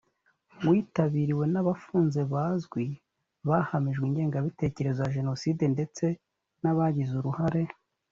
witabiriwe 0.69 1.43
n 1.53 1.55
abafunze 1.61 2.21
bazwi 2.33 2.85
bahamijwe 3.47 4.03
ingengabitekerezo 4.09 4.99
ya 5.03 5.13
jenoside 5.17 5.63
ndetse 5.73 6.05
n 6.61 6.63
abagize 6.71 7.13
uruhare 7.17 7.61